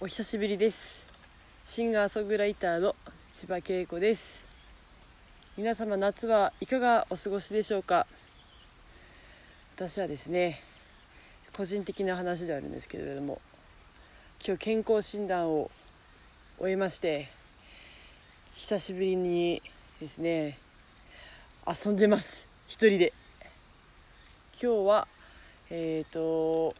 [0.00, 1.04] お久しぶりです。
[1.66, 2.94] シンガーソングライターの
[3.32, 4.46] 千葉恵子です。
[5.56, 8.06] 皆様夏はいかがお過ごしでしょうか？
[9.74, 10.62] 私はですね
[11.52, 13.40] 個人的な話であるんですけれども
[14.46, 15.68] 今日健康診断を
[16.60, 17.26] 終えまして
[18.54, 19.60] 久しぶりに
[20.00, 20.58] ですね
[21.66, 22.46] 遊んでます。
[22.68, 23.12] 一人で。
[24.62, 25.08] 今日は
[25.72, 26.72] えっ、ー、とこ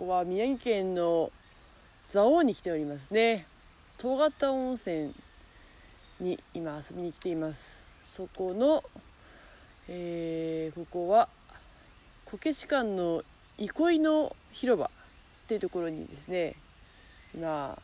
[0.00, 1.30] こは宮城県の
[2.08, 3.44] 蔵王に来ておりますね。
[4.00, 5.12] 東方温泉
[6.20, 8.16] に今遊びに来ています。
[8.16, 8.80] そこの、
[9.90, 11.26] えー、ここは
[12.30, 13.20] こけし館の
[13.58, 14.88] 憩いの広場っ
[15.48, 16.54] ていうところにですね
[17.40, 17.74] 今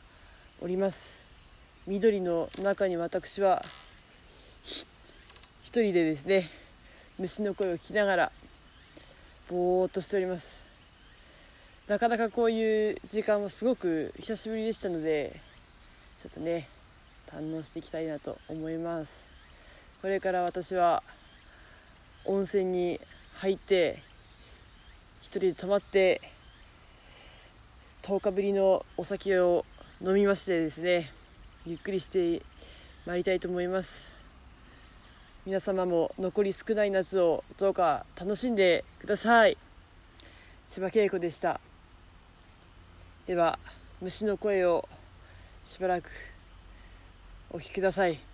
[0.63, 1.91] おります。
[1.91, 3.61] 緑の中に私は
[5.65, 6.49] 一人でですね
[7.19, 8.31] 虫の声を聞きながら
[9.51, 10.62] ぼーっとしております。
[11.89, 15.33] なかなかこういう時間もすごく久しぶりでしたので
[16.23, 16.69] ちょっとね
[17.27, 19.27] 堪能していきたいなと思います。
[20.01, 21.03] これから私は
[22.25, 23.01] 温泉に
[23.35, 23.99] 入って
[25.23, 26.21] 一人で泊まって
[28.05, 29.65] 10日ぶりのお酒を
[30.01, 31.07] 飲みましてですね
[31.67, 32.41] ゆっくりして
[33.07, 35.45] まいりたいと思います。
[35.47, 39.57] 皆様も残り少ない夏をどうか楽しんでください。
[39.57, 41.59] 千葉恵子でした。
[43.27, 43.57] では
[44.03, 44.83] 虫の声を
[45.65, 46.11] しばらく
[47.55, 48.32] お聞きください。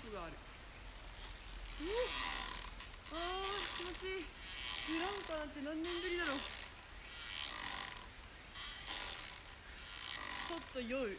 [0.00, 0.32] 力がある。
[3.12, 4.24] あー気持ちいい。
[4.24, 6.38] ブランカなんて何年ぶりだろう。
[10.48, 11.18] ちょっと酔う。